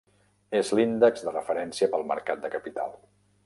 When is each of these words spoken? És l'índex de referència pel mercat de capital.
És 0.59 0.71
l'índex 0.79 1.27
de 1.27 1.35
referència 1.35 1.91
pel 1.93 2.07
mercat 2.13 2.45
de 2.47 2.55
capital. 2.59 3.01